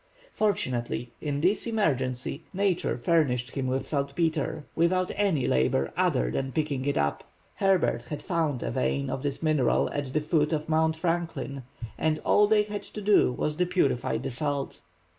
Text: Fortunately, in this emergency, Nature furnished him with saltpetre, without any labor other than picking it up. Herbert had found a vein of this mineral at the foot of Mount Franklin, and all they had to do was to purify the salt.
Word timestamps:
Fortunately, 0.33 1.11
in 1.21 1.41
this 1.41 1.67
emergency, 1.67 2.43
Nature 2.55 2.97
furnished 2.97 3.51
him 3.51 3.67
with 3.67 3.87
saltpetre, 3.87 4.65
without 4.73 5.11
any 5.13 5.45
labor 5.45 5.93
other 5.95 6.31
than 6.31 6.51
picking 6.51 6.85
it 6.85 6.97
up. 6.97 7.23
Herbert 7.57 8.05
had 8.05 8.23
found 8.23 8.63
a 8.63 8.71
vein 8.71 9.11
of 9.11 9.21
this 9.21 9.43
mineral 9.43 9.91
at 9.91 10.11
the 10.11 10.19
foot 10.21 10.53
of 10.53 10.67
Mount 10.67 10.95
Franklin, 10.95 11.61
and 11.99 12.17
all 12.25 12.47
they 12.47 12.63
had 12.63 12.81
to 12.81 13.01
do 13.01 13.31
was 13.33 13.57
to 13.57 13.67
purify 13.67 14.17
the 14.17 14.31
salt. 14.31 14.79